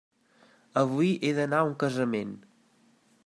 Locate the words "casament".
1.85-2.31